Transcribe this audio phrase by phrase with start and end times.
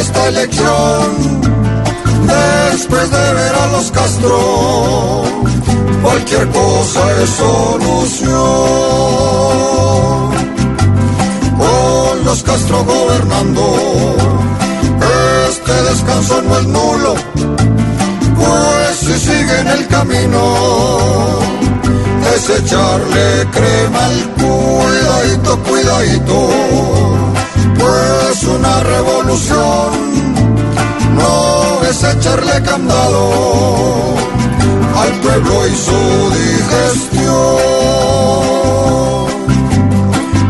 [0.00, 1.40] Esta elección,
[2.72, 5.22] después de ver a los Castro,
[6.02, 8.28] cualquier cosa es solución.
[11.58, 13.62] Con los Castro gobernando,
[15.50, 17.14] este descanso no es nulo,
[18.36, 21.38] pues si siguen el camino
[22.34, 27.07] es echarle crema al cuidadito, cuidadito,
[29.28, 29.90] una revolución
[31.16, 34.14] no es echarle candado
[34.96, 37.34] al pueblo y su digestión.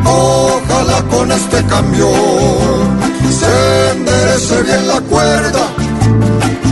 [0.05, 2.09] Ojalá con este cambio
[3.41, 5.61] se enderece bien la cuerda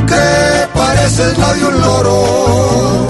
[0.06, 3.06] que parece la de un loro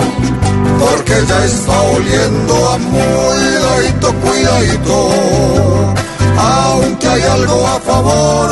[0.78, 5.08] porque ya está oliendo a cuidadito, cuidadito.
[6.38, 8.50] Aunque hay algo a favor,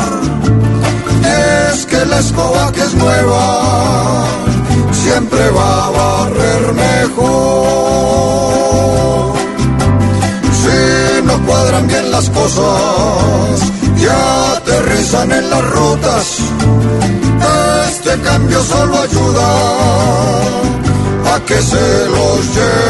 [2.25, 3.43] escoba que es nueva
[4.91, 7.25] siempre va a barrer mejor.
[10.61, 10.77] Si
[11.27, 13.55] no cuadran bien las cosas
[14.01, 14.05] y
[14.55, 16.25] aterrizan en las rutas,
[17.89, 19.47] este cambio solo ayuda
[21.33, 22.84] a que se los lleve